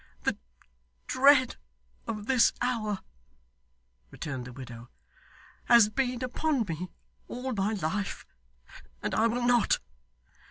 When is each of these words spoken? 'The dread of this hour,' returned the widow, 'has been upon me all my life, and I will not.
'The 0.23 0.35
dread 1.05 1.57
of 2.07 2.25
this 2.25 2.51
hour,' 2.59 3.01
returned 4.09 4.45
the 4.45 4.51
widow, 4.51 4.89
'has 5.65 5.89
been 5.89 6.23
upon 6.23 6.63
me 6.63 6.89
all 7.27 7.53
my 7.53 7.73
life, 7.73 8.25
and 9.03 9.13
I 9.13 9.27
will 9.27 9.45
not. 9.45 9.77